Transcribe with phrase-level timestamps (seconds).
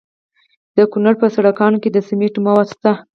[0.75, 2.91] د کونړ په سرکاڼو کې د سمنټو مواد شته.